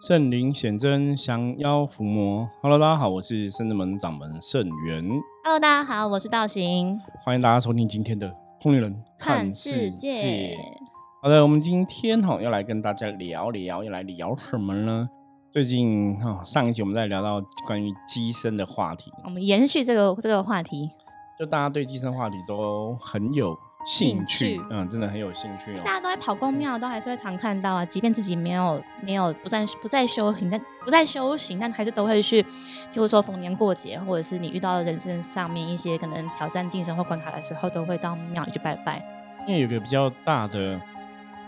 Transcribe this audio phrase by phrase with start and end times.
[0.00, 2.48] 圣灵显真，降妖伏魔。
[2.62, 5.04] Hello，大家好，我是圣智门掌门圣元。
[5.42, 6.96] Hello，大家好，我是道行。
[7.24, 8.28] 欢迎大家收听今天的
[8.60, 10.54] 《通灵人看世界》。
[11.20, 15.08] 好的，我们今天哈要来跟大家聊聊，要来聊什么呢？
[15.50, 20.88] 最近哈上一集我们在聊到关于机身的话题，我们延续这个这个话题，
[21.36, 23.58] 就大家对机身话题都很有。
[23.88, 25.80] 兴趣，嗯，真的很有兴趣哦。
[25.82, 27.84] 大家都在跑公庙，都还是会常看到啊。
[27.86, 32.42] 即便自己没有没有不在不在修行，但不在修行，但还是都会去。
[32.42, 39.02] 譬如说逢年过节，或者是你遇到人生上面一些可能挑战晋升或关卡的时候，都会到庙里去拜拜。
[39.46, 40.78] 因为有个比较大的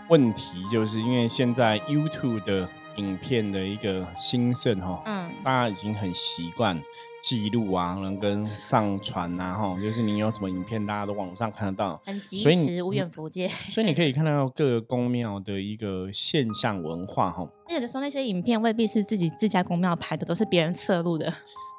[0.09, 2.67] 问题，就是因为现在 YouTube 的。
[2.97, 6.77] 影片的一个兴盛哈，嗯，大家已经很习惯
[7.23, 13.47] 记录啊，然后跟上传啊，哈，就是你有什么影片，大家都网上看得到，很及时，无远弗届。
[13.47, 17.47] 所以你可以看到各个宫庙的一个现象文化哈。
[17.69, 21.33] 有的时候那些影片未必是自己自家宫庙拍的，都是别人侧录的。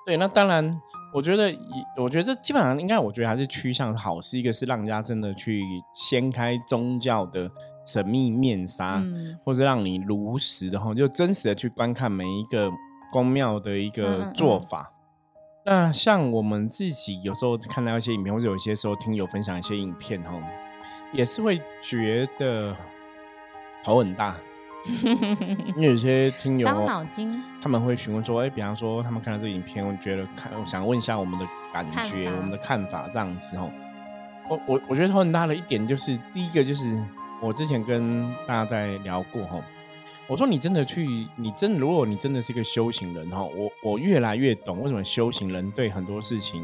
[0.06, 0.80] 对，那当然，
[1.12, 1.52] 我觉得，
[1.96, 4.38] 我觉得这基本上应该，我觉得还是趋向好是。
[4.38, 5.62] 一个是让人家真的去
[5.94, 7.50] 掀开宗教的。
[7.84, 9.02] 神秘面纱，
[9.44, 12.70] 或者让你如实的哈，就真实的去观看每一个
[13.10, 14.88] 宫庙的一个做法。
[15.64, 20.32] 那像我们自己有时候看到一些影片，或者有些时候听友分享一些影片哈，
[21.12, 22.76] 也是会觉得
[23.82, 24.36] 头很大。
[25.76, 33.70] 因为有些听友伤脑筋，他们会询问说：“哎，比方说他们看到这个影片，我觉得看，我想问一下我们的感觉，我们的看法这样子哦。”
[34.50, 37.00] 我我我觉得头很大的一点就是，第一个就是。
[37.44, 39.60] 我之前跟大家在聊过哈，
[40.28, 46.62] 我说你真的去，你真如果你真的是一个修行人哈，我我越来越懂为什么修行人对很多事情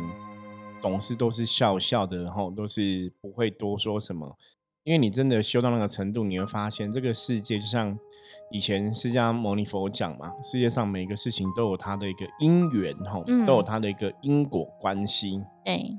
[0.81, 4.36] 总是都是笑笑的，然后都是不会多说什么，
[4.84, 7.98] 因为你真的修到那个程度，你会发现这个世界就像
[8.51, 15.42] 以前释迦牟尼佛讲嘛，世界上每一个事情都有它的一个因缘哈，都有它的一个因果关系。
[15.64, 15.98] 对。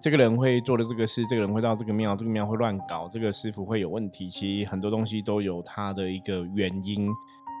[0.00, 4.28] 这个人会做的这个事，这个人会到这个庙，这个庙会乱搞，这个师傅会有问题。
[4.28, 7.10] 其实很多东西都有它的一个原因。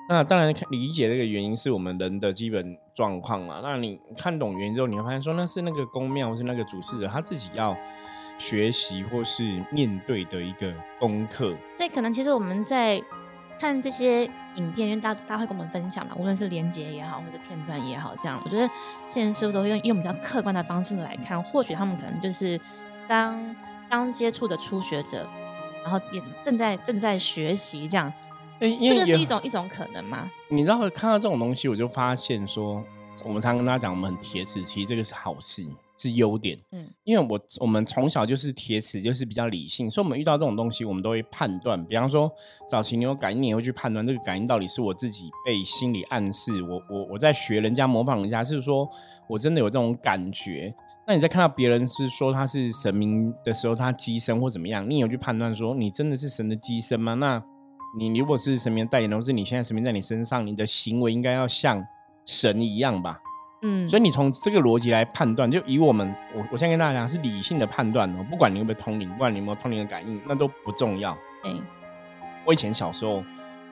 [0.08, 3.60] 那当然理解这个原因是我们人的基本状况嘛。
[3.62, 7.76] 那你看懂原因之后，你会发现说那是那个宫庙是那个主事者他自己要
[8.38, 11.54] 学习或是面对的一个功课。
[11.78, 13.02] 对，可能其实我们在。
[13.58, 14.24] 看这些
[14.56, 18.68] 影片，因为大大家会跟我们分享嘛，无论是连接也好，或者片段也好，这样我觉得
[19.08, 22.60] 现在师傅都会用用比较客观的方式来看，或许他们可能就是
[23.08, 23.54] 刚
[23.88, 25.28] 刚接触的初学者，
[25.82, 28.12] 然后也正在正在学习这样，
[28.60, 30.30] 这个是一种一种可能吗？
[30.48, 32.84] 你知道看到这种东西，我就发现说，
[33.24, 35.64] 我们常跟大家讲，我们很铁齿，其实这个是好事。
[36.04, 41.82] 是优点，嗯，因为我我们从小就是铁齿，就是比较理性，所以我们遇到这种东西，我们都会判断。
[41.86, 42.30] 比方说，
[42.68, 48.86] 早期你有感应，你会去判断这个感应到底是我自己被心理暗示，我我我在学人家模仿人家，是说
[49.26, 50.74] 我真的有这种感觉。
[51.06, 57.14] 那你在看到别人是说他是神明的时候，他机身或怎么样，你有去判断说你真的是神的机身吗？
[57.14, 57.42] 那
[57.98, 61.82] 你如果是神明代言人，或是你现在神明在你身上，你的行为应该要像
[62.26, 63.18] 神一样吧？
[63.66, 71.16] 嗯，所以你从这个逻辑来判断，就以我们我我先跟大家讲是理性的判断哦，不管你有没有通灵，不管你有没有通灵的感应，那都不重要。
[71.44, 71.62] 嗯，
[72.44, 73.24] 我以前小时候，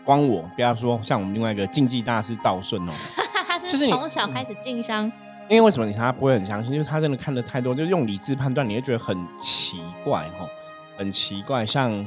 [0.03, 2.93] 光我不要说像我们另外一个竞技大师道顺哦，
[3.71, 5.05] 就是从小开始进香，
[5.49, 6.73] 因为为什么你他不会很相信？
[6.73, 10.47] 就是他真的看的太多，就用理智判断，你会觉得很奇怪哈，
[10.97, 12.05] 很奇怪，像。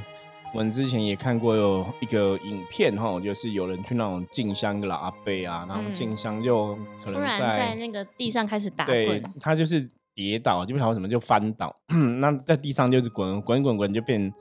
[0.55, 6.73] 我们之前也看过有一个影片哈，就是有人去那种进香的阿贝啊，然后进香就
[7.03, 11.75] 可能在那个地上开始打滚，他就是跌倒，就不晓得什么就翻倒，
[12.21, 14.33] 那在地上就是滚滚滚滚就变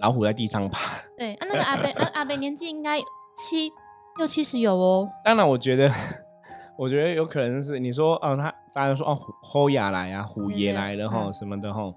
[0.00, 1.02] 老虎在地上爬。
[1.18, 2.98] 对，啊，那个阿贝，那阿贝年纪应该
[3.36, 3.70] 七
[4.16, 5.06] 六七十有哦。
[5.22, 5.92] 当然，我觉得，
[6.78, 11.92] 我觉得有可能是你说哦，他大家说哦，虎牙来啊，虎爷来了哈，什么的哈。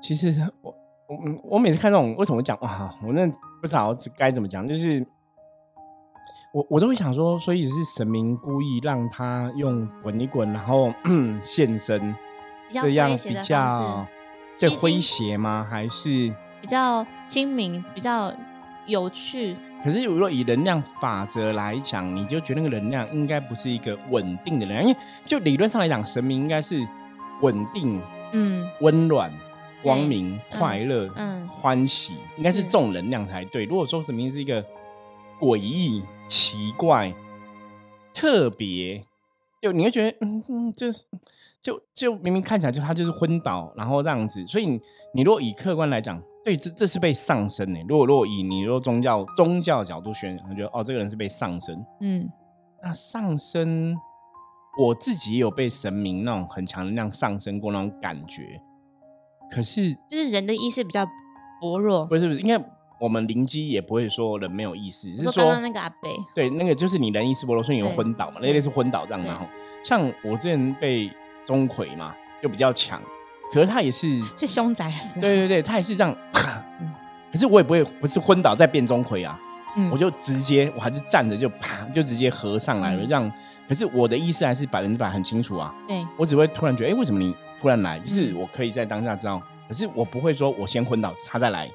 [0.00, 0.74] 其实我。
[1.08, 2.94] 我我每次看这种，为什么讲哇？
[3.02, 3.26] 我那
[3.62, 5.04] 不知道该怎么讲，就是
[6.52, 10.92] 我我都会想说，所以是神明故意让他用滚一滚，然后
[11.42, 12.14] 现身，
[12.68, 14.06] 这样比较
[14.54, 15.66] 在诙谐吗？
[15.70, 18.30] 还是比较亲民、比较
[18.86, 19.56] 有趣？
[19.82, 26.86] 可是如果以能量法则来讲，你就觉得那个能量应该不是一个稳定的能量，因为就理论上来讲，神明应该是
[27.40, 27.98] 稳定、
[28.32, 29.32] 嗯，温暖。
[29.82, 33.64] 光明、快乐、嗯，欢喜，应该是这种能量才对。
[33.64, 34.64] 如果说什么是一个
[35.40, 37.14] 诡异、奇怪、
[38.12, 39.02] 特别，
[39.62, 41.04] 就你会觉得，嗯嗯，就是
[41.62, 44.44] 就就明明看起来就他就是昏倒，然后这样子。
[44.46, 44.80] 所以你
[45.14, 47.80] 你如果以客观来讲，对，这这是被上升呢。
[47.88, 51.84] 如果如果以你若宗教宗教角度选，我觉得哦，这个人是被上升。
[52.00, 52.28] 嗯，
[52.82, 53.96] 那上升，
[54.78, 58.60] 我自己也有被神明那种很强的那样上升过那种感觉。
[59.50, 61.06] 可是就是人的意识比较
[61.60, 62.62] 薄弱，不是不是，应该。
[63.00, 69.46] 我们灵机也不会说人没有意识，是说那个阿贝，对，那个就是你人意识薄弱，所以你有昏倒嘛，那类是昏倒这样嘛。
[69.84, 71.08] 像我之前被
[71.46, 72.12] 钟馗嘛，
[72.42, 73.00] 就比较强，
[73.52, 75.20] 可是他也是是凶宅是？
[75.20, 76.12] 对对对，他也是这样，
[76.80, 76.92] 嗯，
[77.30, 79.38] 可是我也不会不是昏倒再变钟馗啊，
[79.76, 83.32] 嗯，我就直接我还是站着就啪就直接合上来了，这样。
[83.68, 87.98] 可是我的意识还是百分之百很清楚啊，对，我只会突然觉得，哎，为什么你突然来？
[87.98, 91.68] 就是我可以在当下知道，可是我不会说我先昏倒，他再来。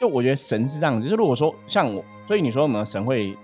[0.00, 3.36] 就我觉得神是这样子，就是如果说像我，所以你说我们神会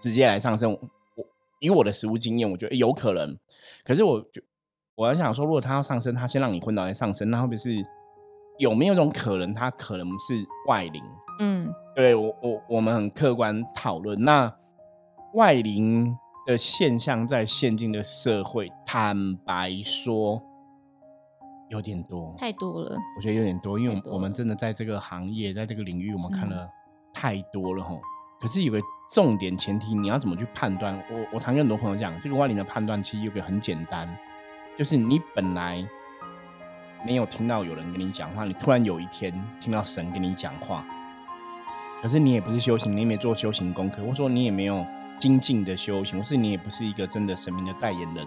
[0.00, 1.24] 直接来上升，我
[1.60, 3.36] 以我的实物经验，我觉得有可能。
[3.84, 4.40] 可是我就
[4.94, 7.74] 我要想说，如果他要上升，他先让你昏倒再上升，那会不会是
[8.58, 10.34] 有没有一种可能，他可能是
[10.68, 11.02] 外灵？
[11.40, 14.50] 嗯，对我我我们很客观讨论，那
[15.34, 20.40] 外灵的现象在现今的社会，坦白说。
[21.68, 22.96] 有点多，太多了。
[23.16, 26.68] 我觉得有点多，因为我们真的在这个行业，在这个领域，我们看了
[27.12, 27.98] 太多了哈。
[28.40, 28.80] 可是有个
[29.12, 30.94] 重点前提，你要怎么去判断？
[31.10, 34.08] 我我常跟很多朋友讲，这个外灵的判断其实有个很简单，
[34.78, 35.82] 就是你本来
[37.04, 40.84] 没有听到有人跟你讲话，你突然有一天听到神跟你讲话，
[42.02, 44.86] 可是你也不是修行，你也没做修行功课，或者说你也没有
[45.18, 48.26] 精进的修行，或是你也不是一个真的神明的代言人，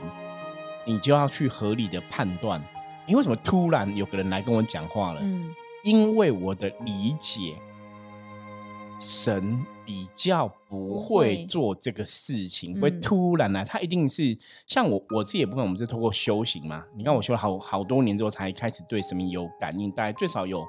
[0.85, 2.61] 你就要去合理的判断。
[3.09, 5.19] 你为什么突然有个人来跟我讲话了？
[5.23, 5.49] 嗯，
[5.83, 7.55] 因为我的理解，
[9.01, 13.65] 神比较不会做这个事情，不会突然来。
[13.65, 16.85] 他一定是像我，我自己也部分，我们是通过修行嘛。
[16.95, 20.63] 你看，我修了好好多年之后，才开始对神明有感应，大概最少有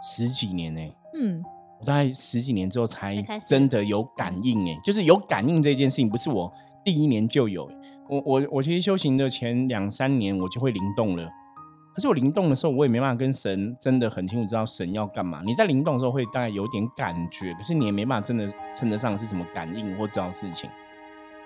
[0.00, 0.80] 十几年呢。
[1.14, 1.42] 嗯，
[1.80, 4.70] 我大概十几年之后才真的有感应。
[4.70, 6.52] 哎，就是有感应这件事情，不是我
[6.84, 7.68] 第一年就有。
[8.08, 11.28] 我我我其实修行的前两三年，我就会灵动了。
[11.94, 15.40] 可是我灵动的时候，我也没办法跟神真的很清楚知道神要干嘛。
[15.44, 20.68] 你在灵动的时候会大概有点感觉，可是你也没办法真的称得上是什么感应或知道事情。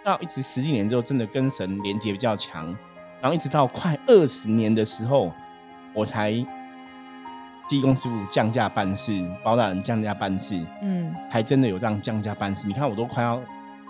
[0.04, 2.66] 到一直十几年之后，真的跟神连接比较强，
[3.20, 5.32] 然后一直到快二十年的时候，
[5.94, 6.32] 我才
[7.68, 12.66] 济公师傅降价办事，包大人降价办事，嗯，还真的有这样降价办事。
[12.66, 13.40] 你看我都快要。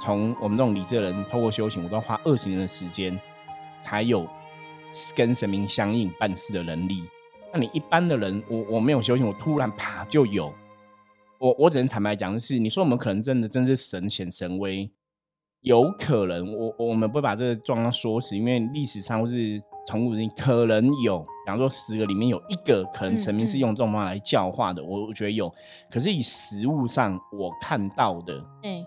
[0.01, 3.21] 从我们这种理智的人，透过修行，我都要花二十年的时间，
[3.83, 4.27] 才有
[5.15, 7.05] 跟神明相应办事的能力。
[7.53, 10.53] 那你一般的人，我我没有修行，我突然啪就有。
[11.39, 14.91] 我我只能坦白讲的是，你说我们可能真的真是神显神威，
[15.63, 16.53] 有可能。
[16.53, 25.53] 我我们不把这个状况说死，因为历史上或是从古至今可能有，比方说十个里面有一个可能神明是用这种方法来教化的，我我觉得有。
[25.91, 28.85] 可是以实物上我看到的，嗯。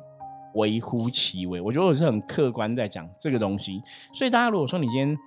[0.55, 3.81] 微乎其微，我觉得我是很客观在讲这个东西。
[4.11, 5.17] 所以大家如果说你今天，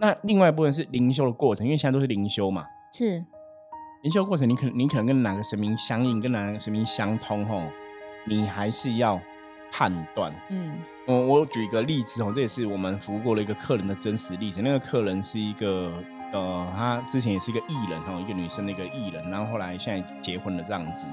[0.00, 3.24] 那另外一部分是灵修的过程，因为现在都是灵修嘛，是
[4.02, 7.62] 灵修过程，你可能你可能跟哪个神明相应，跟哪个神明相通，吼，
[8.24, 9.20] 你还是要
[9.70, 10.32] 判断。
[10.48, 14.62] 嗯，我我举一个例子哦，这也是我们服务过的一个客人的真实例子。
[14.62, 15.92] 那个客人是一个
[16.32, 21.06] 呃，他之前也是一个艺人哦，一个女生的一个艺人，然后后来现在结婚了这样子，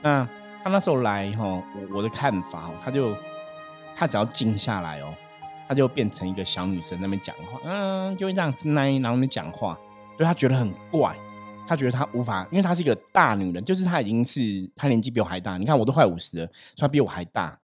[0.00, 0.26] 那。
[0.64, 3.14] 他那时候来哈，我我的看法哦，他就
[3.96, 5.12] 他只要静下来哦，
[5.68, 9.74] 他就变成一个小女生那边讲话，嗯，就会这样子那然后那边讲话，
[10.16, 11.16] 所以他觉得很怪，
[11.66, 14.40] 他觉得他无法，因为她是一个大女人，就是她已经是
[14.76, 17.58] 她年纪比我还大，你看我都快五十了，她比我还大。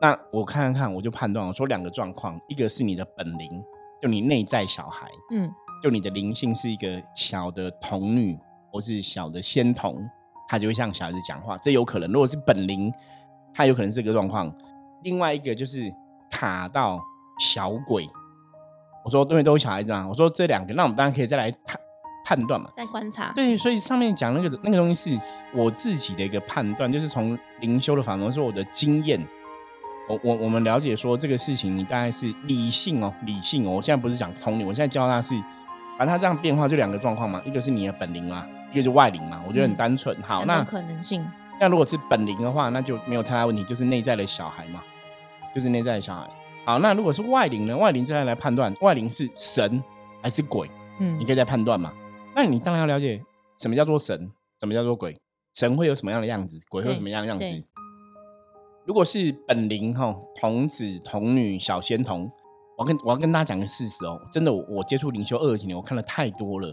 [0.00, 3.48] 那我看看看，我就判断我说两个状况，一个是你的本灵，
[4.00, 5.50] 就你内在小孩，嗯，
[5.82, 8.38] 就你的灵性是一个小的童女
[8.70, 10.08] 或是小的仙童。
[10.50, 12.10] 他就会像小孩子讲话，这有可能。
[12.10, 12.92] 如果是本灵，
[13.54, 14.52] 他有可能是这个状况。
[15.04, 15.88] 另外一个就是
[16.28, 17.00] 卡到
[17.38, 18.04] 小鬼。
[19.04, 20.04] 我说对面都是小孩子啊。
[20.08, 21.80] 我说这两个，那我们当然可以再来判
[22.24, 23.30] 判断嘛，再观察。
[23.32, 29.24] 对，所以上面讲那个那个东西是我自己的一个判断，就是从灵修的法门，是我的经验。
[30.08, 33.70] 我我我们了解说这个事情，你大概是理性哦，理性哦。
[33.70, 35.36] 我现在不是讲通灵，我现在教他是，
[35.96, 38.44] 反正他这样变化就两个状况嘛，一个是你的本灵嘛。
[38.72, 40.20] 一个是外灵嘛，我觉得很单纯。
[40.22, 41.26] 好，那可能性。
[41.60, 44.82] 那如果是本灵的话，那就没有太大问题，就是内在的小孩嘛，
[45.54, 46.28] 就是内在的小孩。
[46.64, 47.76] 好，那如果是外灵呢？
[47.76, 49.82] 外灵这样来判断，外灵是神
[50.22, 50.70] 还是鬼？
[50.98, 51.92] 嗯，你可以再判断嘛。
[52.34, 53.20] 那你当然要了解
[53.58, 55.16] 什么叫做神，什么叫做鬼。
[55.54, 56.58] 神会有什么样的样子？
[56.68, 57.44] 鬼会有什么样的样子？
[58.86, 62.30] 如果是本灵哈，童子、童女、小仙童，
[62.78, 66.72] 我跟我要跟大家讲个事实哦，真的，我接触灵修二十几年，我看了太多了，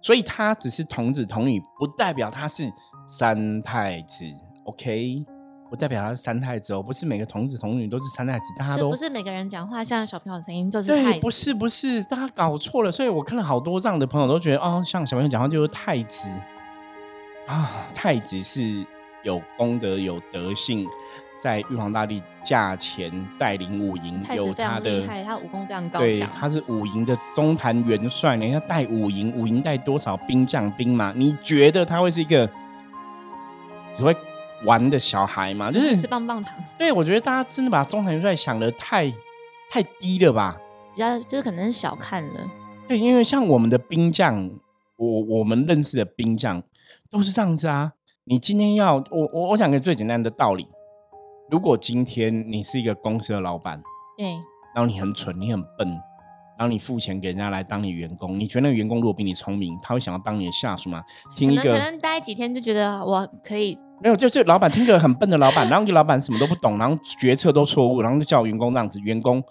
[0.00, 2.70] 所以他只是童子童女，不代表他是
[3.06, 4.24] 三太子
[4.64, 5.24] ，OK？
[5.68, 16.28] 不代表他是三太子哦，不是每个童子童女都是三太子，大家都不是每个人讲话像小朋友声音就是对，不是不是，大家搞错了，所以我看了好多这样的朋友都觉得哦，像小朋友讲话就是太子
[17.46, 18.84] 啊，太子是
[19.22, 20.88] 有功德有德性。
[21.42, 31.12] 在玉皇大帝驾前带领五营，有他的，他武功非常高对，他是五营的中坛元帅，你要带五营，五营带多少兵将兵马？
[31.16, 32.48] 你觉得他会是一个
[33.92, 34.14] 只会
[34.64, 35.72] 玩的小孩吗？
[35.72, 36.54] 就是吃棒棒糖。
[36.78, 39.10] 对，我觉得大家真的把中坛元帅想的太
[39.70, 40.58] 太低了吧？
[40.94, 42.50] 比较就是可能是小看了。
[42.86, 44.50] 对，因为像我们的兵将，
[44.96, 46.62] 我我们认识的兵将
[47.10, 47.92] 都是这样子啊。
[48.24, 50.66] 你今天要我我我讲个最简单的道理。
[51.50, 53.80] 如果今天你是一个公司的老板，
[54.16, 54.32] 对，
[54.74, 55.88] 然后你很蠢，你很笨，
[56.56, 61.02] 然后你付钱给人家来当你员工，你觉得那个员工如果比你聪明，他会想要当你的下属吗？
[61.34, 69.42] 听一个可能待几天就觉得我可以，没有，就是老板听个很笨的老板，然后个老板什么都不懂，然后决策都错误，然后就叫员工这样子，员工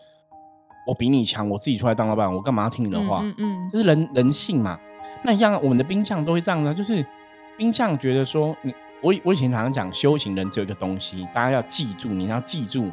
[0.88, 3.20] 我比你强，我自己出来当老板，我干嘛要听你的话？
[3.24, 4.80] 嗯嗯，这是人人性嘛。
[5.24, 7.06] 那一样，我们的兵将都会这样的，就是
[7.58, 8.74] 兵将觉得说你。
[9.02, 12.92] 我我以前常常讲，修行人只有一个东西，大家要记住，你要记住，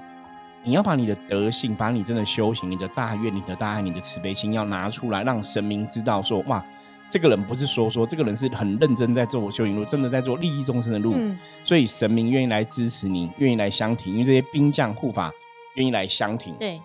[0.62, 6.64] 你要把你的德性，把你真的修行，你的大愿、你的大爱、你的慈悲心，要拿出来，让神明知道，说哇，
[7.10, 11.16] 这个人不是说说，这个人是很认真在做修行路，真的在做利益众生的路，
[11.64, 15.32] 所以神明愿意来支持你，愿意来相挺，因为这些兵将护法
[15.74, 16.80] 愿意来相挺，对，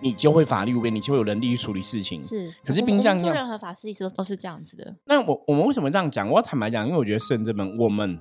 [0.00, 2.20] 你就会法力无边，你就会有能力去处理事情。
[2.20, 4.94] 是，可是兵将做任何法事，意思都都是这样子的。
[5.06, 6.28] 那我我们为什么这样讲？
[6.28, 8.20] 我要坦白讲，因为我觉得圣者们，我们。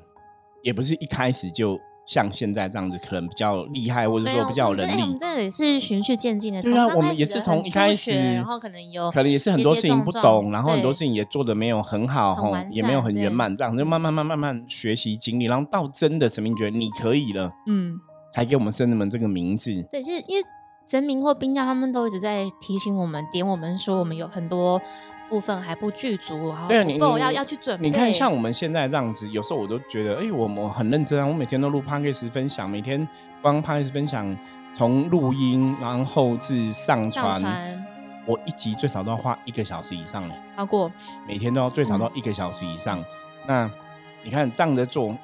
[0.63, 5.01] 也不是一开始就像现在这样子，可能比较厉害，或者说比较有能力。
[5.01, 6.61] 我们这也是循序渐进的。
[6.61, 17.99] 对啊，我们也是从一开始，然后可能有，可能也是很多事情不懂，然后很多事情也做的没有很好，哈，也没有很圆满，这样就慢慢慢慢慢学习经历，然后到真的神明觉得你可以了，嗯，
[18.33, 19.71] 才给我们圣人们这个名字。
[19.91, 20.43] 对，就是因为
[20.87, 24.81] 神明或兵将他们都一直在提醒我们，点我们说我们有很多。
[25.29, 27.87] 部分还不具足，然后不够要要去准备。
[27.87, 33.07] 你看，像我们现在这样子，有时候我都觉得，哎，我我很认真啊，我每天都录 p o d c a 分享，每天
[33.41, 34.37] 光 p o d c a 分享，
[34.73, 37.41] 从录音然后至上传，
[38.25, 40.35] 我一集最少都要花一个小时以上嘞。
[40.57, 40.91] 超过
[41.27, 43.03] 每天都要最少都要一个小时以上。
[43.47, 43.69] 那
[44.23, 45.15] 你看这样子做，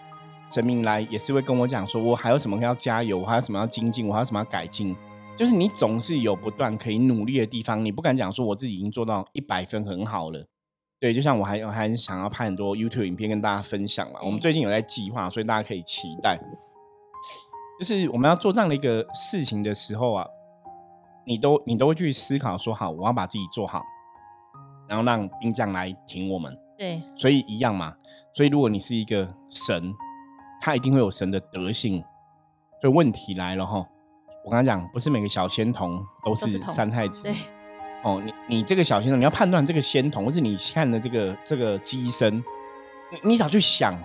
[0.50, 4.96] 神明来也是会跟我讲说，我还有什么要加油，我还有什么要精进，我还有什么要改进。
[5.38, 10.46] 就是你总是有不断可以努力的地方，你不敢讲说我自己已经做到一百分很好了。
[10.98, 14.20] 对，就像我还还想要拍很多 YouTube 影片跟大家分享嘛。
[14.24, 16.39] 我们最近有在计划，所以大家可以期待。
[17.77, 20.25] 就是我们要做这样的一个事情的时候啊，
[21.25, 23.84] 你都你都会去思考说，好，我要把自己做好，
[24.88, 26.58] 然后让兵将来挺我们。
[26.77, 27.94] 对，所以一样嘛。
[28.34, 29.94] 所以如果你是一个神，
[30.62, 32.01] 他一定会有神的德性。
[32.82, 33.86] 所以问题来了哈。
[34.46, 37.24] 我刚刚讲，不是每个小仙童都是三太子。
[37.24, 37.34] 对，
[38.04, 42.38] 哦，你你这个小仙童，你要判断这个仙童，或是你看的这个这个机身，
[43.12, 43.98] 你你早去想，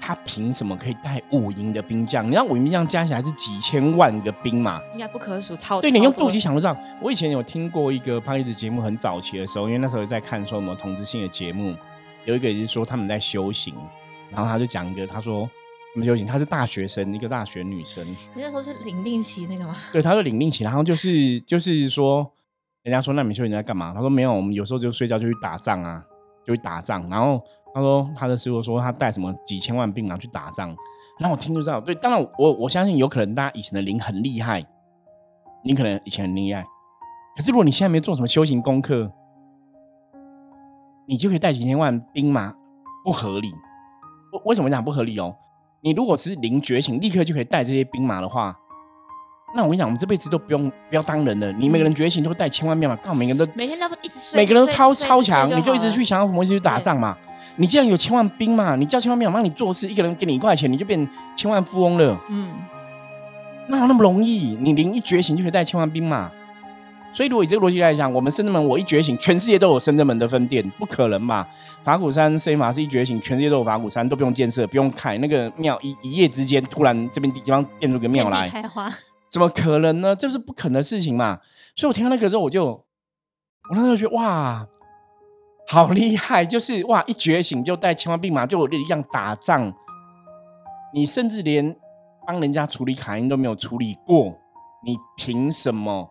[0.00, 2.28] 他凭什么可以带五营的兵将？
[2.28, 5.88] 你让五营兵将加起来是几千万个兵马，应该不可数，超对。
[5.88, 6.76] 你用肚脐想得上。
[7.00, 11.76] 我以前有听过一个拍子节目，很早期的时候，因为那时候在看说什么同质性的节目，
[12.24, 13.72] 有一个也是说他们在修行，
[14.30, 15.48] 然后他就讲一个，他说。
[15.94, 16.26] 什么修行？
[16.26, 18.06] 她是大学生，一个大学女生。
[18.34, 19.74] 你那时候是领令旗那个吗？
[19.92, 22.30] 对，她是领令旗，然后就是就是说，
[22.82, 23.92] 人家说那你修行在干嘛？
[23.94, 26.04] 她说没有，我们有时候就睡觉就去打仗啊，
[26.46, 27.08] 就去打仗。
[27.08, 27.42] 然后
[27.74, 30.68] 她说她的师傅说他带什么几千万兵马去打仗，
[31.18, 31.80] 然后我听就知道。
[31.80, 34.64] 对，当然我我相信有可能大家以前的灵很厉害，
[35.64, 36.64] 你可能以前很厉害，
[37.36, 39.10] 可是如果你现在没做什么修行功课，
[41.06, 42.54] 你就可以带几千万兵马，
[43.04, 43.50] 不合理。
[44.32, 45.34] 为为什么讲不合理哦？
[45.80, 48.56] 你如果是零觉醒，立刻就可以带这些兵马的话，
[49.54, 51.52] 那我跟你讲，我们这辈子都不用不要当人了。
[51.52, 57.16] 你每个人觉醒都会带千万兵马，告每个人都每天都一直每个人都超超强，你就一直去想要什么，一直去打仗嘛。
[57.56, 62.20] 你既然有千万兵嘛，你叫千万兵马帮你做事，一个人给你一块钱，你就变千万富翁了。
[62.28, 62.50] 嗯，
[63.68, 64.56] 哪有那么容易？
[64.60, 66.30] 你零一觉醒就可以带千万兵马。
[67.10, 71.44] 所以，如果以这个逻辑来讲，我们深圳门我一觉醒，全世界都有深圳门的分店，不可能嘛？
[71.82, 78.92] 法鼓山 C 马是一觉醒，全世界都有法鼓山，都不用建设，不用开那个庙，一一夜之间突然这边地方变出个庙来，开花，
[79.28, 80.14] 怎么可能呢？
[80.14, 81.40] 这是不可能的事情嘛？
[81.74, 82.84] 所以我听到那个之后，我就我
[83.72, 84.66] 那时候觉得哇，
[85.66, 86.44] 好厉害！
[86.44, 89.72] 就是哇，一觉醒就带千万兵马，就一样打仗，
[90.94, 91.74] 你甚至连
[92.26, 94.38] 帮人家处理卡因都没有处理过，
[94.84, 96.08] 你凭什么？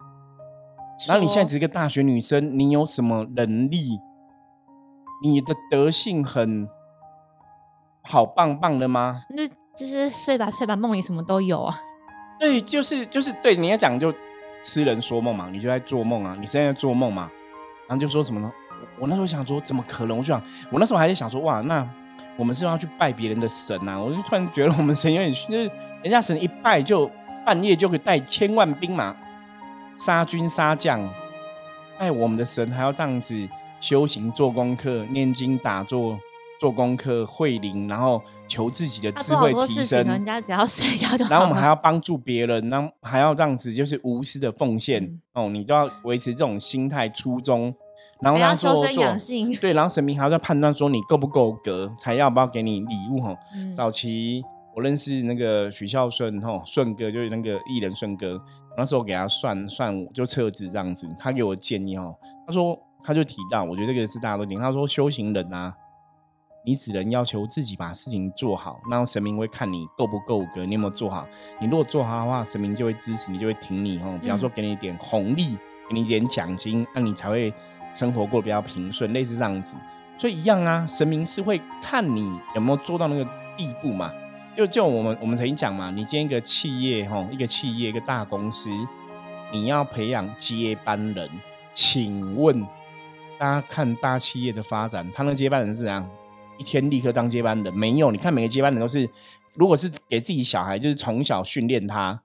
[1.07, 3.99] 然后你现在只是个大学女生，你有什么能力？
[5.21, 6.67] 你的德性很
[8.03, 9.23] 好棒棒的吗？
[9.29, 11.79] 那就是睡吧睡吧，梦里什么都有啊。
[12.39, 14.13] 对，就是就是对你要讲就
[14.63, 17.29] 痴人说梦嘛，你就在做梦啊，你现在在做梦嘛，
[17.87, 18.51] 然后就说什么呢？
[18.99, 20.17] 我那时候想说，怎么可能？
[20.17, 21.87] 我就想，我那时候还在想说，哇，那
[22.37, 23.99] 我们是要去拜别人的神呐？
[23.99, 25.71] 我就突然觉得我们神有点，就 是
[26.03, 27.09] 人家神一拜就
[27.43, 29.15] 半夜就可以带千万兵马
[29.97, 31.01] 杀军杀将，
[31.97, 33.35] 爱我们的神还要这样子
[33.79, 36.19] 修行做功课、念经打坐。
[36.59, 40.03] 做功课、会灵，然后求自己的智慧提升。
[40.03, 41.29] 人家只要睡觉就好。
[41.29, 45.49] 然后我们还要帮助别人，然后还要这样子，就是无私的奉献哦。
[45.49, 47.71] 你都要维持这种心态初衷，
[48.21, 48.87] 然后他说做
[49.61, 53.35] 对，然后神明还要在判断说你够不够格，才要不要给你礼物哈。
[53.75, 54.43] 早期
[54.75, 58.43] 我认识那个许孝顺哈，顺哥就是那个艺人顺哥，
[58.77, 62.15] 那时候给他算算就测字这样子，他给我建议哦，
[62.45, 65.75] 他说他就提到，我觉得这个是大家都听，他说修行人啊。
[66.65, 71.25] 你只能要求自己把事情做好，然后神明会看你够不够格，你有没有做好。
[71.61, 74.19] 你如果做好的话，神明就会支持你，就会挺你哦。
[74.21, 75.55] 比方说给你一点红利，
[75.87, 77.53] 给你一点奖金，那你才会
[77.93, 79.77] 生活过得比较平顺，类似这样子。
[80.17, 83.23] 所以一样啊，神明是会看你有没有做到那个
[83.55, 84.11] 地步嘛。
[84.57, 88.71] 就就我们我们曾经讲嘛，你建一个企业哈，一个企业一个大公司，
[89.51, 91.29] 你要培养接班人，
[91.75, 92.59] 请问
[93.37, 96.09] 大家看大企业的发展，他那个接班人是怎样？
[96.57, 98.09] 一天立刻当接班人没有？
[98.09, 99.07] 你看每个接班人都是，
[99.53, 102.23] 如果是给自己小孩，就是从小训练他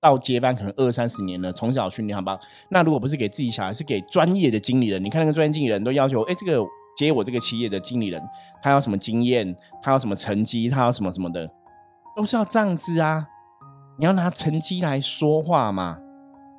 [0.00, 2.40] 到接班，可能二三十年了，从小训练好不好？
[2.70, 5.04] 那如果不是给自己小孩，是给专业的经理人。
[5.04, 6.60] 你看那个专业经理人都要求，哎，这个
[6.96, 8.22] 接我这个企业的经理人，
[8.62, 9.56] 他要什么经验？
[9.82, 10.68] 他要什么成绩？
[10.68, 11.50] 他要什么什么的，
[12.16, 13.26] 都是要这样子啊！
[13.98, 15.98] 你要拿成绩来说话嘛，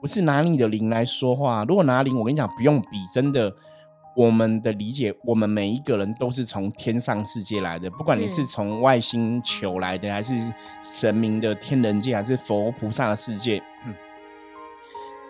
[0.01, 1.63] 不是拿你的零来说话。
[1.65, 3.51] 如果拿零，我跟你讲，不用比，真的。
[4.17, 10.33] 我们的理解，我们每一个人都是从天上世界来的，不管你是从外星球来的，还是
[10.81, 13.61] 神明的天人界，还是佛菩萨的世界，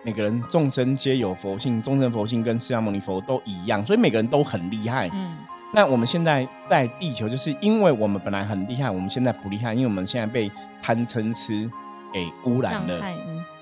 [0.06, 5.10] 每个人众生皆有佛性，众生佛性跟释迦牟尼佛都一样，所以每个人都很厉害。
[5.12, 5.36] 嗯，
[5.74, 11.68] 那我们现在在地球，就是因为我们本来很厉害，我们现在不厉害，因为我们现在被贪嗔痴
[12.14, 13.04] 给污染了，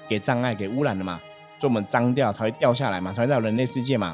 [0.10, 1.18] 给障碍给污染了嘛，
[1.58, 4.14] 所以我们脏掉才会掉下来嘛，才会到人类世界嘛。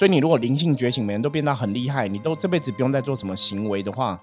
[0.00, 4.20] 所以你如果灵性觉醒，每人都变到很厉害，你都这辈子不用再做什么行为的话，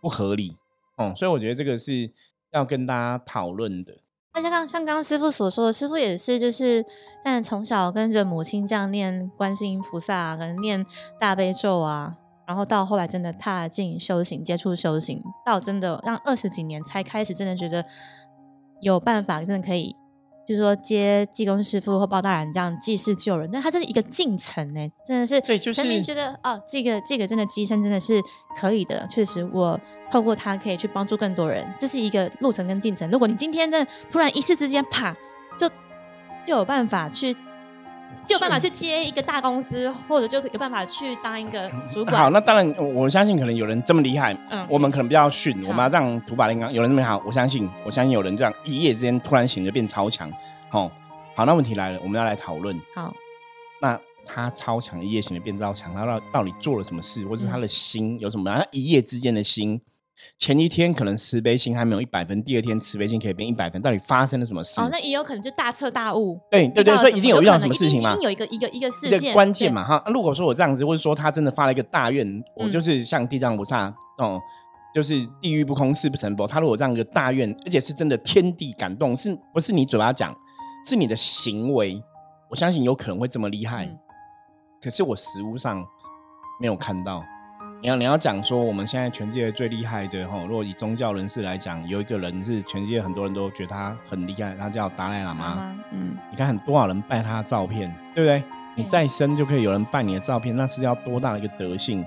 [0.00, 0.56] 不合理。
[0.96, 2.10] 哦，所以我觉得这个是
[2.50, 4.01] 要跟大家讨论的。
[4.34, 6.84] 那像刚像刚师傅所说的，师傅也是，就是
[7.22, 10.84] 但从小跟着母亲这样念观世音菩萨，可能念
[11.20, 12.16] 大悲咒啊，
[12.46, 17.84] 然后到后来真的踏进修行，接触修行，到真的让二十几年才开始真的觉得
[18.80, 19.94] 有办法，真的可以。
[20.52, 25.40] 就是说接济公师傅或包大人这样济世救人，但他这是一个进程呢，真的是。
[25.40, 25.80] 对，就是。
[25.80, 28.20] 神明觉得哦，这个这个真的机身真的是
[28.54, 33.10] 可以的，确实我透过他可以去帮助更多人，这是一个路程跟进程。
[33.10, 35.16] 如果你今天的突然一时之间啪，
[35.58, 35.68] 就
[36.44, 37.34] 就有办法去。
[38.26, 42.16] 就有办法去接一个大公司，或者就有办法去当一个主管。
[42.16, 44.32] 好，那当然，我相信可能有人这么厉害。
[44.50, 46.72] 嗯，我们可能比较逊，我们要这样土法炼钢。
[46.72, 50.30] 有人这么好，我相信，我相信有人这样一夜之间突然醒着变超强。
[50.70, 50.90] 好，
[51.34, 52.80] 好，那问题来了，我们要来讨论。
[52.94, 53.12] 好，
[53.80, 58.54] 那他超强一夜醒着变超强，他到到底做了什么事，或是他的心有什么？
[58.54, 59.80] 他一夜之间的心。
[60.38, 64.80] 前一天可能慈悲心还没有一百分，第二天慈悲心可以变一百分，到底发生了什么事？
[64.80, 66.38] 哦，那也有可能就大彻大悟。
[66.50, 68.12] 对对对，所以一定有遇到什么事情嘛？
[68.12, 70.02] 一定有一个一个一个事件关键嘛哈。
[70.12, 74.40] 如果说我这样子，或者说他真的发了一个大愿，我就是像地藏菩萨哦，
[74.94, 76.46] 就是地狱不空誓不成佛。
[76.46, 80.36] 他如果这样一个大愿，而且是真的天地感动，是不是你嘴巴讲，
[80.86, 82.00] 是你的行为？
[82.50, 83.88] 我相信有可能会这么厉害。
[84.80, 85.84] 可是我实物上
[86.60, 87.24] 没有看到。
[87.82, 95.76] 你要你要讲说，我们现在全世界最厉害的哈，如果以宗教人士来讲，有一个人是全世界很多人都觉得他很厉害，他叫达赖喇嘛。
[95.90, 98.44] 嗯，你看很多少人拜他的照片，对不对？
[98.76, 102.06] 你再生就可以有人拜你的照片，那是要多大的一个德性？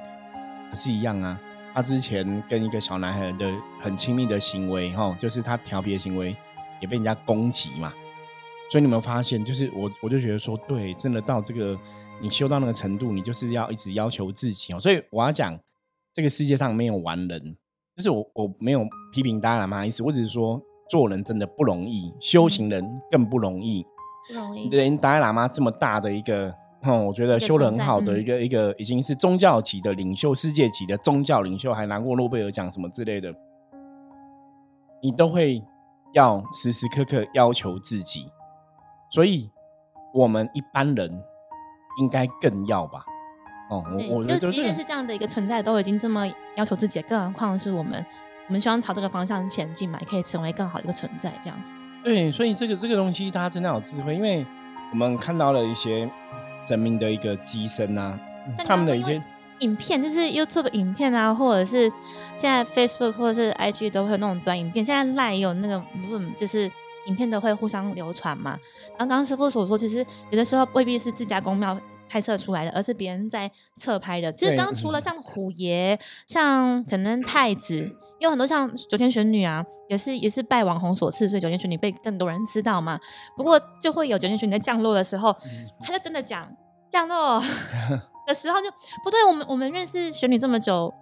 [0.71, 1.37] 可是一样啊，
[1.73, 6.33] 他之前跟一个小男孩的很亲密的行为，哈，就是他调皮的行为
[6.79, 7.91] 也被人家攻击嘛。
[8.71, 11.77] 所以你有没有发现，就是我我就觉得说，对，真的到这个。
[12.21, 14.79] 你修到那个程度，你就是要一直要求自己哦。
[14.79, 15.53] 所以我要讲，
[16.15, 17.57] 这个世界上没有完人，
[17.97, 23.85] 就是我我没有批评达赖喇嘛意思，我只是说做人真的不容易，修行人更不容易。
[24.29, 24.69] 不容易。
[24.69, 33.35] 连达赖喇嘛这么大的一个，哼，我觉得修的很好的一个一个，已经是宗教级的领袖，世界级的宗教领袖，还拿过诺贝尔奖什么之类的，
[35.03, 35.61] 你都会
[36.13, 38.31] 要时时刻刻要求自己，
[39.11, 39.49] 所以。
[40.13, 41.11] 我们一般人
[41.99, 43.03] 应该更要吧？
[43.67, 48.05] 哦，我我觉得就即便是这样的一个存在，都已经这么要求自己，更何况是我们，
[48.47, 51.59] 我们希望朝这个方向前进嘛，也可以成为更好的一个存在，这样。
[52.03, 54.45] 对，所以这个这个东西，大家真的有智慧，因为
[54.91, 56.07] 我们看到了一些
[56.67, 58.19] 人民的一个机身啊，
[58.63, 59.19] 他们的一些
[59.59, 61.91] 影片，就是 YouTube 影片啊，或者是
[62.37, 66.71] 现在 Facebook 或者是 IG 都会有那种短影片，现在 Line 也有那个 Room，就是
[67.07, 68.51] 影片都会互相流传嘛。
[68.89, 71.75] 然后刚刚师傅所说，其实有的时候未必是自家公庙。
[72.15, 74.31] 拍摄出来的，而是别人在侧拍的。
[74.31, 82.97] 其实刚除了像虎爷，像可能太子，有很多像九天玄女啊，也是也是拜网红所赐，所以九天玄女被更多人知道嘛。
[83.35, 85.35] 不过就会有九天玄女在降落的时候，
[85.83, 86.49] 他就真的讲
[86.89, 87.43] 降落
[88.25, 88.71] 的时候就
[89.03, 89.21] 不对。
[89.25, 90.93] 我们我们认识玄女这么久。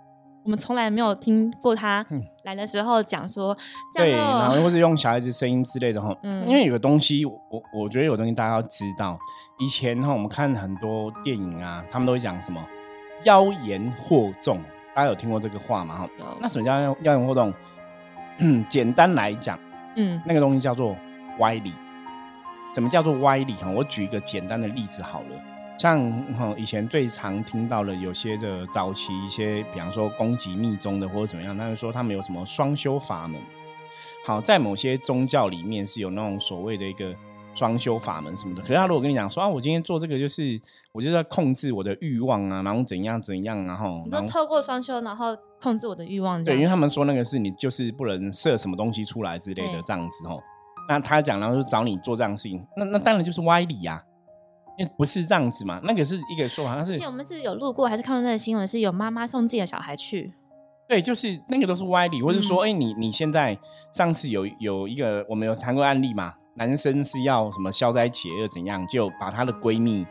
[0.44, 2.06] 我们从来没有听过他
[2.44, 3.56] 来的时候讲说，
[3.96, 6.16] 对，然后 或是用小孩子声音之类的哈。
[6.24, 7.40] 嗯，因为有个东西，我
[7.74, 9.18] 我觉得有东西大家要知道。
[9.60, 12.62] 以前哈，我们看很多电影啊，他们都会讲什么
[13.24, 14.60] 妖言惑众，
[14.94, 16.00] 大家有听过这个话吗？
[16.00, 16.10] 哈，
[16.42, 17.54] 那什么叫妖言惑众？
[18.68, 19.58] 简单来讲，
[19.96, 20.96] 嗯，那个东西叫做
[21.40, 21.74] 歪理。
[22.74, 23.54] 怎么叫做歪理？
[23.54, 25.53] 哈，我举一个简单的例子好了。
[25.84, 33.38] 像哈以前最常听到的有些的早期一些，比方说攻击密宗的或者怎么样，他们说他们有什么双修法门。
[34.26, 37.14] 好，在某些宗教里面是有那种所谓的一个
[37.54, 38.62] 双修法门什么的。
[38.62, 40.58] 可是他如果跟你讲说啊，我今天做这个就是
[40.94, 50.42] 我就在控制我的欲望啊，然后怎样怎样，然后你说透过双修然后控制我的欲望，对，因为他们说那个是你就是不能射什么东西出来之类的这样子哦。
[50.88, 54.02] 那他讲然后就找你做这样的事情，那那当然就是歪理呀。
[54.78, 57.02] 因为不是这样子嘛，那个是一个说法，是。
[57.04, 60.34] 我们是有路过，还是看到那个新闻，是有妈妈送自己的小孩去？
[60.88, 63.58] 对，就是那个都是歪理，或者说，哎，你你现在
[63.94, 70.06] 上次有有一个我们有谈过案例嘛，男生是要什么消灾解厄怎样，就把她的闺蜜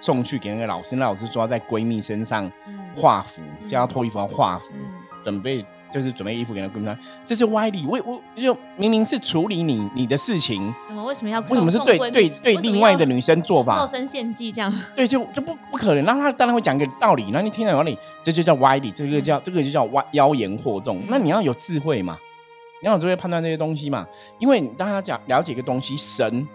[0.00, 2.50] 送去给那个老师，那老师说要在闺蜜身上
[2.96, 4.74] 画符，叫她脱衣服要画符，
[5.22, 5.64] 准备。
[5.92, 7.86] 就是准备衣服给她闺蜜穿，这是歪理。
[7.86, 13.80] 我我就明明是处理你你的事情，怎么为什么要为什么是对对对另外的女生做法？
[13.80, 14.72] 肉身献祭这样？
[14.96, 16.04] 对，就就不不可能。
[16.04, 21.00] 那他当然会讲个道理，那你听到道理，这就叫歪理，这个叫这个就叫歪妖言惑众。
[21.08, 22.18] 那你要有智慧嘛，
[22.82, 24.06] 你要有智慧判断这些东西嘛。
[24.38, 26.46] 因为当他讲了解一个东西，神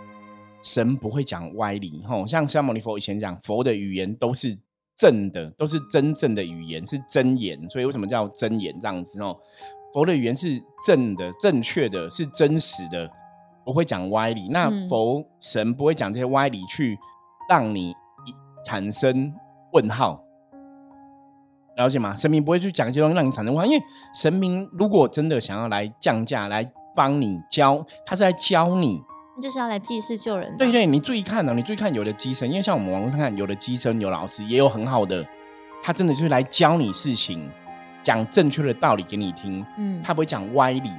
[0.61, 2.03] 神不会讲歪理。
[2.07, 4.57] 吼，像释迦牟尼佛以前讲佛的语言都是。
[4.99, 9.33] 正的都是真正的语言，是真言，所以为什么叫真言这样子哦？
[9.93, 13.09] 佛的语言是正的、正确的，是真实的，
[13.65, 14.49] 不会讲歪理。
[14.49, 16.97] 那佛神不会讲这些歪理去
[17.49, 17.95] 让你
[18.63, 19.33] 产生
[19.73, 20.21] 问号，
[21.77, 22.15] 了解吗？
[22.15, 29.01] 神明不会去讲一些东西让你产生问号，因为神明如果真的想要来降价来帮你教，他是来教你。
[29.41, 30.53] 就是要来济世救人。
[30.57, 35.25] 对对，你注意看哦，你注意看有的机身，因为像我们网络上看，有的机身有老师，也有很好的，
[35.81, 37.49] 他真的就是来教你事情，
[38.03, 39.65] 讲正确的道理给你听。
[39.77, 40.91] 嗯，他不会讲歪理。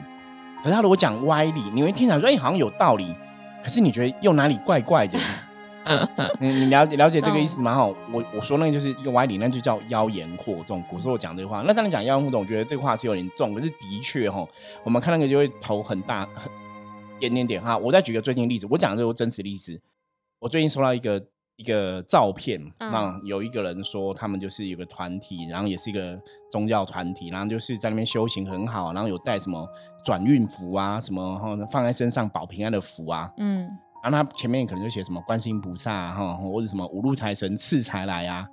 [0.62, 3.14] 可是他如果讲歪理，你会听起来说，哎，好像有道理。
[3.62, 5.18] 可是你觉得又哪里怪怪的？
[6.38, 7.74] 你你了解了解这个意思吗？
[7.74, 10.82] 哈，我我说那个就是一个歪理，那就叫妖言惑众。
[10.82, 13.54] 古时候讲这个话，那当然讲妖言惑众，我觉得这个话是有点重。
[13.54, 14.46] 可是的确哈，
[14.84, 16.50] 我们看那个就会头很大很。
[17.18, 19.78] 点点点哈，我再举个最近例子，我讲的这个真实例子。
[20.38, 21.22] 我最近收到一个
[21.60, 26.18] 一个照片，那有一个人说他们就是有个团体，然后也是一个
[26.50, 29.68] 宗教团体，然后就是在那边修行很好，然后有带什么
[30.02, 33.68] 转运符啊，什么哈放在身上保平安的符啊，嗯，
[34.02, 38.48] 然后他前面可能就写什么观世音菩萨哈，或者什么五路财神赐财来啊，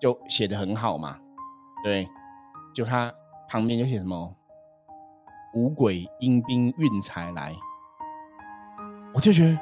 [0.00, 1.18] 就写的很好嘛，
[1.84, 2.08] 对，
[2.74, 3.12] 就他
[3.50, 4.34] 旁边就写什么
[5.52, 7.54] 五鬼阴兵运财来。
[9.12, 9.58] 我就觉得，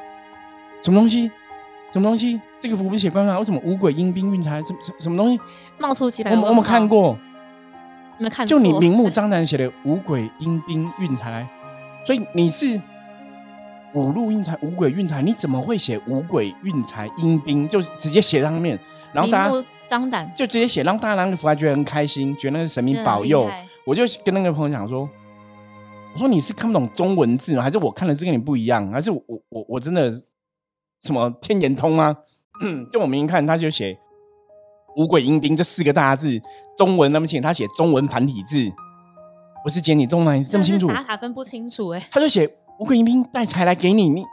[0.81, 1.29] 什么东西，
[1.91, 3.39] 什么东西，这个符不是写官方？
[3.39, 4.63] 为什么五鬼阴兵运财？
[4.63, 5.41] 什什什么东西
[5.79, 6.35] 冒出几百？
[6.37, 7.19] 我我们看过，
[8.19, 8.47] 没看？
[8.47, 11.49] 就你明目张胆写的五鬼阴兵运财，
[12.05, 12.81] 所以你是
[13.95, 17.67] 五路运财，五鬼运财，你怎么会写五鬼运财阴兵？
[17.67, 18.79] 就直接写上面，
[19.13, 23.51] 然后大家张胆就直接写，让大家那个符还觉得很开心，觉得那个神明保佑。
[23.87, 25.09] 我就跟那个朋友讲说。
[26.15, 27.63] 我说你是看不懂中文字吗？
[27.63, 28.91] 还是我看的字跟你不一样？
[28.91, 30.11] 还是我我我真的
[31.01, 32.15] 什么天眼通啊？
[32.93, 33.99] 就我明明看他就写
[34.97, 36.41] “五鬼阴兵”这四个大字，
[36.77, 38.71] 中文那么清，他写中文繁体字。
[39.65, 42.09] 我是简你中文这么清楚，傻傻分不清楚哎。
[42.11, 42.49] 他就写
[42.81, 44.25] “五鬼阴兵带财来给你”，你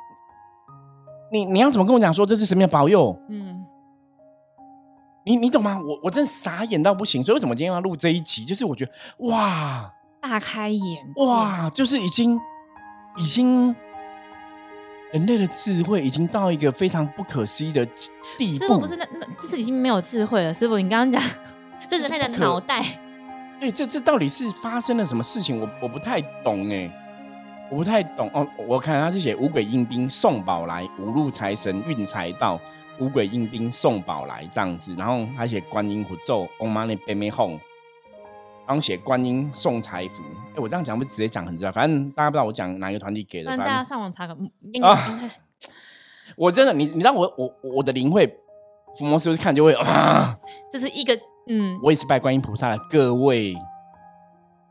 [1.31, 3.19] 你你要怎么跟我讲说这是神明保佑？
[3.29, 3.65] 嗯，
[5.25, 5.79] 你你懂吗？
[5.79, 7.23] 我我真傻眼到不行。
[7.23, 8.43] 所以为什么今天要录这一集？
[8.43, 8.91] 就是我觉得
[9.27, 9.91] 哇。
[10.21, 10.81] 大开眼
[11.17, 11.69] 哇！
[11.69, 12.39] 就是已经
[13.17, 13.75] 已经
[15.15, 17.85] 人类的智慧已经到一个非常不可思议的
[18.37, 18.65] 地步。
[18.65, 20.53] 师傅不是那那，这是已经没有智慧了。
[20.53, 21.31] 师傅，你刚刚讲
[21.87, 22.83] 这人类的脑袋，
[23.57, 25.57] 对，这这到底是发生了什么事情？
[25.57, 26.91] 我我不太懂哎，
[27.71, 28.45] 我不太懂哦。
[28.67, 32.59] 我看他是写五鬼应兵送宝来，五路财神运财到，
[32.99, 34.93] 五鬼应兵送宝来这样子。
[34.95, 37.51] 然后他写观音符咒，Om Mani Padme Hum。
[37.51, 37.59] 然
[38.73, 40.23] 后写观音送财福，
[40.53, 44.33] 哎，我这样讲不直接讲很知道，反正大家不知道我讲哪一个团体给的，反正大家上网查个
[44.81, 44.97] 啊。
[46.35, 48.25] 我真的，你你让我我我的灵会
[48.97, 50.37] 伏魔师看就会啊，
[50.71, 53.55] 这是一个嗯，我也是拜观音菩萨的各位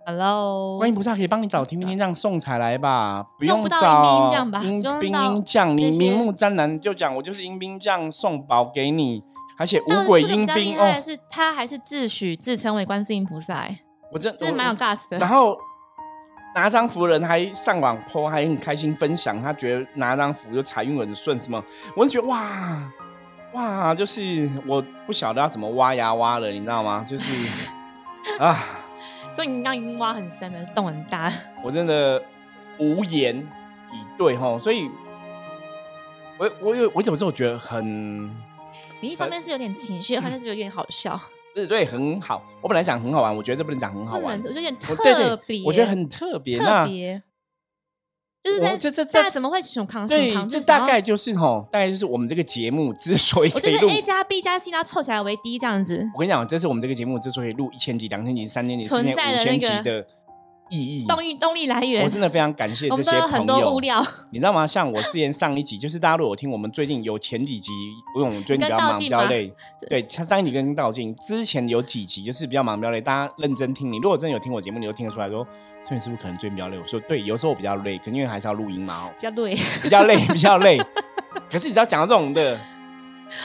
[0.05, 4.29] ，Hello，观音菩萨可以帮你找天兵天将送财来吧，不用找
[4.63, 9.23] 阴兵阴将，你明目张胆就讲我就是阴兵将送宝给你，
[9.57, 13.67] 而且五鬼阴兵哦，是他还是自诩自称为观世音菩萨？
[14.15, 15.19] 我真真的蛮有 gas 的。
[15.19, 15.59] 然后
[16.55, 21.63] 拿张符人还上网 po，还很开心分享，他觉得拿张符就财运很顺，什么？
[21.97, 22.93] 我就觉得哇
[23.55, 27.05] 哇，就是我不晓得要怎么挖牙挖了，你知道吗？
[27.07, 27.33] 就是
[28.39, 28.57] 啊，
[29.35, 31.33] 所以你刚已经挖很深了，洞很大。
[31.65, 32.23] 我真的
[32.79, 33.37] 无言
[33.93, 34.89] 以对哈，所以
[36.39, 38.25] 我我有我有时候觉得很，
[39.01, 41.21] 你一方面是有点情绪，一方面是有点好笑。
[41.55, 42.43] 对对，很好。
[42.61, 45.63] 我本来想很好玩，我觉得这不能讲很好玩，我觉得有点特别。
[45.65, 47.23] 我觉得很特别，特别。
[48.43, 56.07] 就是在这这这怎么会熊扛对，这大概就是吼，大概就是我们这个节目之所以我就是 A 加 B 加 C 它凑起来为 D 这样子。
[56.13, 60.07] 我跟你讲，这是我们这个节目之所以录一千集、两千集、三千集、四千、五千集的。
[60.71, 63.81] 意义动力动力来源，我真的非常感谢这些朋友。
[64.31, 64.67] 你知道吗？
[64.67, 67.71] 像我之前上一集，就是大家如果听我们最近有前几集，
[68.17, 69.53] 因为我们最近比较忙比较累，
[69.89, 73.93] 对，像上一集跟道静之前有几集就是比较忙比较累，大家认真听。
[73.93, 75.47] 你如果真的有听我节目，你就听得出来说，
[75.85, 76.79] 这边是不是可能最近比较累？
[76.79, 80.79] 我说对，有时候我比较累，可能因为还是要录音嘛， 比较累，比较累，比较累。
[81.51, 82.59] 可是你知道讲到这种的，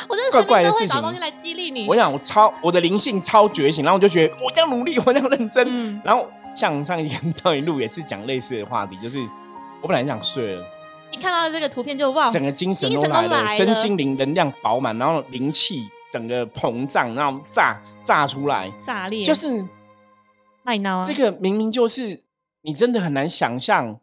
[0.08, 1.88] 我觉得怪怪的事情，东西来激励你。
[1.88, 6.26] 我想我超我的灵性超觉醒，然后我就觉得我要努力，我要认真，然后。
[6.60, 9.18] 像上一天到一路也是讲类似的话题，就是
[9.82, 10.66] 我本来想睡了，
[11.10, 19.66] 一看到这个图片就哇，整个精神都来了，身心灵能量饱满，然后灵气整个膨胀，然后炸炸出来，炸裂，就是。
[21.08, 22.26] 这个明明就是
[22.62, 24.00] 你真的很难想象，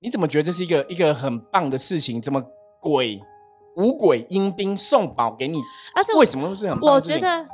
[0.00, 2.22] 你怎么觉得这是一个一个很棒的事情？
[2.22, 2.42] 怎么
[2.80, 3.20] 鬼
[3.76, 5.60] 五鬼阴兵送宝给你？
[5.94, 6.80] 而且为什么会是很？
[6.80, 7.46] 我觉得。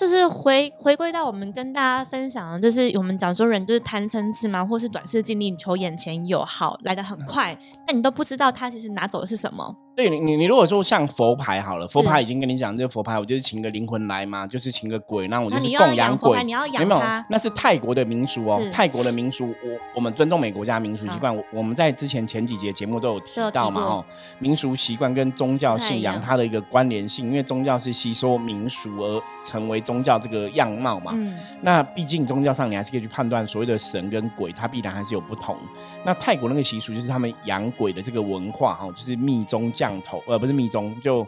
[0.00, 7.54] 就是回回归到我们跟大家分享的，就是我们讲说人就是贪嗔痴嘛，或是短视、尽力求眼前有好来的很快，
[7.86, 9.76] 但你都不知道他其实拿走的是什么。
[9.96, 16.42] 对你，你你如果说像佛牌好了，佛牌已经跟你讲，这个佛牌我就是请个灵魂来嘛，就是请个鬼，那我就是供养鬼。
[16.44, 21.36] 你要养他，那是泰国的民俗哦，泰国的民俗，我我们尊重美国家民俗习惯。
[21.36, 24.04] 我我们在之前前几节节目都有提到嘛，哦，
[24.38, 31.12] 民俗习惯跟宗教信仰它的一个关联性，因为宗教是吸收民俗而成为宗教这个样貌嘛。
[31.14, 31.36] 嗯。
[31.60, 35.56] 那毕竟宗教上你还是可以去判断所谓的神跟鬼，它必然还是有不同。
[36.04, 39.79] 那泰国那个习俗就是他们养鬼的这个文化哈，就是密宗教。
[39.80, 41.26] 降头，呃，不是密宗，就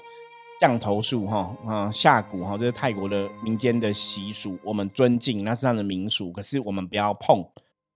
[0.61, 7.43] 降头术，哈，啊，下蛊，哈，这是泰国的民间的习俗，我们尊敬，那是他的民俗，可是我们不要碰。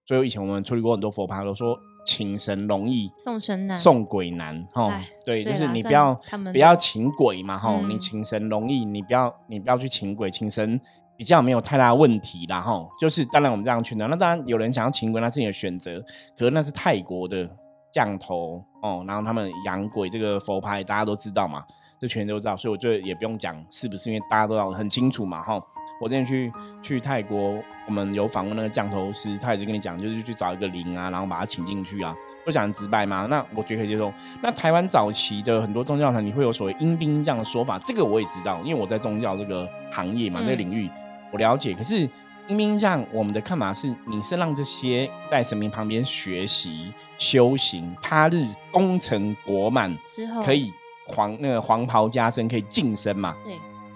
[0.07, 6.19] 所以以前我们处理过很多佛牌，都说请神容易送神难，送鬼难，哈，对，就是你不要
[6.51, 10.81] 不要请鬼嘛，哈，你请神容易，你不要你不要去请鬼，请神
[11.19, 16.03] 比较没有太大问题啦，哈，就是当然我们这样去呢，那当然有人想要请鬼，那是你的选择，
[16.39, 17.49] 可是那是泰国的。
[17.97, 21.65] 降头哦，然后他们养鬼这个佛牌大家都知道嘛，
[21.99, 25.59] 这全都知道，所以我觉得也不用讲是不是，因为大家都要很清楚嘛哈。
[25.99, 33.25] 我之前去去泰国，我们有访问那个降头师，他也是跟你讲，就是去找一个灵啊，然后把他请进去啊，不讲直白嘛。
[33.31, 34.13] 那我觉得可以接受。
[34.43, 40.91] 那台湾早期的很多宗教团你会有所谓阴兵这样的说法，这个我也知道，因为我在宗教这个行业嘛，这个领域
[41.33, 41.73] 我了解。
[41.73, 42.07] 可是。
[42.49, 50.73] 明明让我们的看法是，你是让这些在神明旁边学习修行，他日功成国满之后，可以
[51.07, 53.35] 黄那个黄袍加身，可以晋升嘛？
[53.45, 53.55] 对，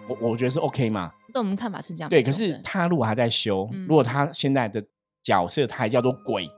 [0.08, 1.12] 我我觉得是 OK 嘛。
[1.32, 2.10] 对我们看法是这样。
[2.10, 4.82] 对，可是他如果还在修，如果他现在的
[5.22, 6.48] 角色他还叫做鬼，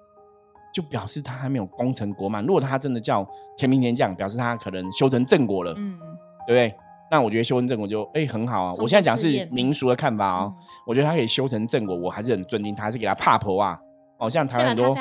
[0.73, 2.43] 就表示他还没有功成国满。
[2.43, 3.29] 如果他真的叫
[3.59, 5.99] 天兵天将，表示他可能修成正果了，嗯，
[6.47, 6.75] 对不对？
[7.13, 8.75] 那我觉得修成正果就哎很好啊！
[8.79, 10.55] 我现在讲是民俗的看法哦，
[10.87, 13.79] 我觉得他可以修成正果，我还是很尊敬他，还是给他怕婆啊！
[14.17, 14.97] 哦，像台湾很多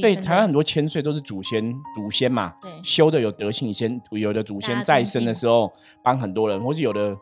[0.00, 5.72] 对台湾很多千岁都是祖先祖先嘛，对修的有德性，先有的祖先在生的时候
[6.04, 7.16] 帮很多人，或是有的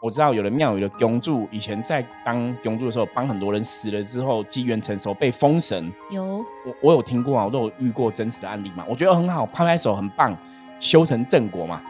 [0.00, 6.44] 我知道有的庙宇的供主以前在当供主的时候帮很多人，死了之后机缘成熟被封神，有我
[6.80, 10.32] 我有听过啊，我都有遇过真实的案例嘛，我觉得很好，拍拍手很棒。
[10.78, 11.82] 修成正果嘛。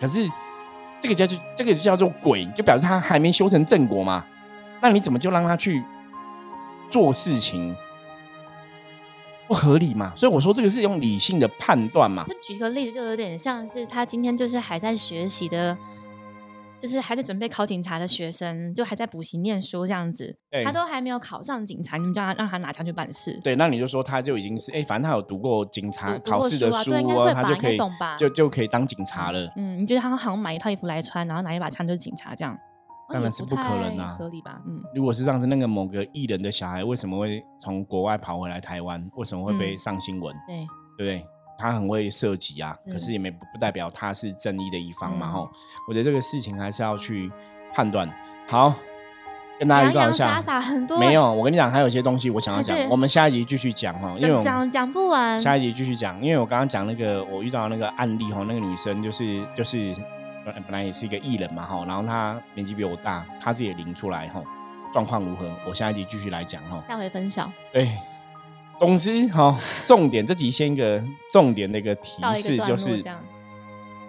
[0.00, 0.26] 可是
[1.00, 4.24] 这个叫做这个叫做鬼，就表示他还没修成正果嘛。
[4.82, 5.82] 那你怎么就让他去
[6.90, 7.74] 做事情？
[9.46, 10.12] 不合理嘛？
[10.14, 12.24] 所以我说这个是用理性的判断嘛。
[12.24, 15.76] 就举个例子，就有点像是他今天就是还在学习的，
[16.80, 20.36] 就是还在准备考警察的学生，就还在补习念书这样子。
[20.64, 23.38] 他都还没有考上警察，你们叫他让他拿枪去办事。
[23.44, 27.78] 对，那你就说他就已经是哎，反正他有读过警察考试的书啊，他就可以
[28.18, 29.52] 就就可以当警察了。
[29.56, 32.58] 嗯，你觉得他好像买一套衣服来穿，然后拿一把枪就是警察这样？
[33.12, 34.62] 当然是不可能啊，合理吧？
[34.68, 39.04] 嗯，如果是这样子，那个某个艺人的小孩为什么会从国外跑回来台湾？
[39.16, 40.32] 为什么会被上新闻？
[40.46, 40.56] 对，
[40.96, 41.26] 对不对？
[41.60, 45.28] 他很会设计啊，可是也没不代表他是正义的一方嘛。
[45.28, 45.50] 吼，
[45.86, 47.30] 我觉得这个事情还是要去
[47.74, 48.10] 判断。
[48.48, 48.72] 好，
[49.58, 50.42] 跟大家预告一下，
[50.98, 59.94] 没有，我跟你讲，还有一些东西我想要讲，我们下一集继续讲哈，因为讲讲不完，下一集继续讲，因为我刚刚讲那个我遇到那个案例哈，那个女生就是就是。
[60.42, 64.42] 本来也是一个艺人嘛，哈，然后她年纪比我大，她自己也领出来，哈，
[64.92, 65.48] 状况如何？
[65.68, 67.52] 我下一集继续来讲，哈，下回分享。
[67.72, 67.88] 对，
[68.80, 73.02] 总之，哈，重点这集先一个重点的一个提示就是，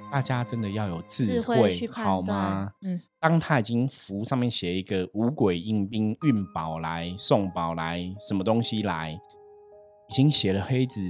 [0.09, 2.71] 大家真的要有智慧，好吗？
[2.81, 11.01] 嗯，当他已经符上面写一个五鬼应兵运宝来送宝来什么东西来，已经写了黑字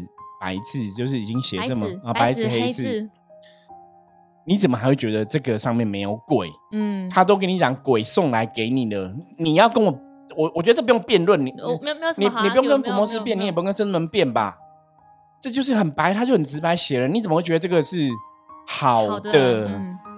[0.41, 3.07] 白字，就是已经写这么啊白字黑字。
[4.43, 6.49] 你怎么还会觉得这个上面没有鬼？
[6.71, 9.95] 嗯，他都跟你讲鬼送来给你的，你要跟我，
[10.35, 14.57] 我我觉得这不用辩论，你没有没有你你不用跟福摩斯辩，你也不用跟圣门辩吧？
[15.41, 18.09] 这就是很白，他就很直白写了，你怎么会觉得这个是
[18.67, 19.69] 好的？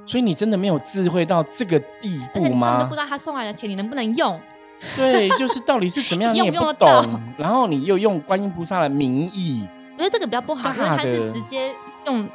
[0.06, 2.80] 所以你真的没有智慧到这个地步吗？
[2.82, 4.40] 你不知道他送来的钱你能不能用？
[4.98, 7.22] 对，就是到底是怎么样， 你也不懂。
[7.38, 11.74] 然后你又用观音菩萨的名义，我觉得这个比较不好，因为他是直接
[12.06, 12.30] 用。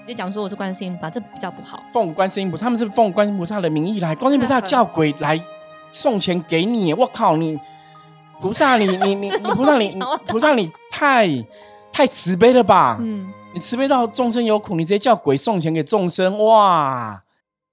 [0.00, 1.82] 直接讲说我是观世音菩萨，这比较不好。
[1.92, 5.38] 奉观世音菩萨，他们是奉观音菩萨的名义来，观世音菩萨叫鬼来
[5.92, 6.92] 送钱给你。
[6.94, 7.58] 我靠，你
[8.40, 9.90] 菩萨，你你你你 菩萨，你
[10.26, 11.28] 菩萨，你太
[11.92, 12.98] 太慈悲了吧？
[13.00, 17.20] 嗯，你慈悲到众生有苦，你直接叫鬼送钱给众生，哇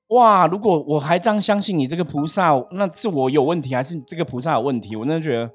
[0.10, 0.48] 哇！
[0.48, 4.96] 如果我还这样相信你这个菩萨，那是我有问题，还是这个菩萨有问题？
[4.96, 5.50] 我真的觉得，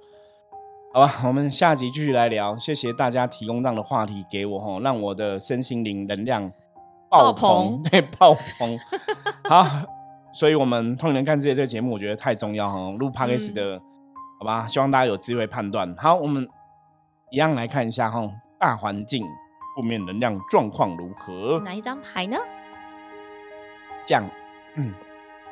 [0.92, 2.56] 好吧，我们下集继续来聊。
[2.56, 6.50] 谢谢大家提供这样的话题给我哈，让我的身心灵能量。
[7.08, 8.78] 爆棚，对，爆棚，
[9.50, 9.66] 好，
[10.32, 12.90] 所以我们通人看世界这个节目，我觉得太重要哈。
[12.98, 13.80] 录 d c a 的，
[14.38, 15.94] 好吧，希望大家有智慧判断。
[15.96, 16.48] 好，我们
[17.30, 19.24] 一样来看一下哈，大环境
[19.74, 21.60] 负面能量状况如何？
[21.64, 22.36] 哪一张牌呢？
[24.06, 24.24] 降，
[24.76, 24.94] 嗯，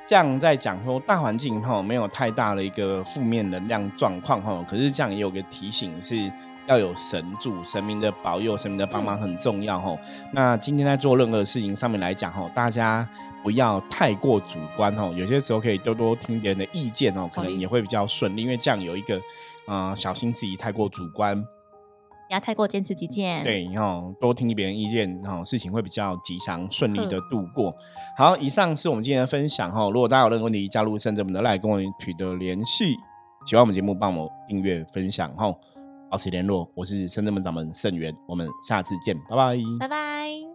[0.06, 6.30] 降在讲说大环境哈没有太大的一个负面能量状况哈，可是这样也有个提醒是。
[6.68, 9.98] 要有神助，神明的保佑，神明的帮忙很重要吼。
[10.32, 13.08] 那今天在做任何事情上面来讲吼，大家
[13.42, 18.42] 不要太过主观吼，有些时候可以多多听别人的意见哦，可能也会比较顺利。
[18.42, 19.18] 因为这样有一个，
[19.66, 21.48] 呃，小心自己太过主观，不
[22.28, 23.42] 要太过坚持己见。
[23.42, 27.74] 对，然后多听别人意见，然后事情会比较吉祥顺利的度过。
[28.18, 29.88] 好，以上是我们今天的分享哈。
[29.90, 32.94] 如果大家有任何问题，加入甚至我们的赖跟我取得联系。
[33.46, 35.50] 喜欢我们节目，帮我订阅分享哈。
[36.10, 40.47] 保持联络，我是深圳门掌门盛元，我们下次见，拜拜，拜拜。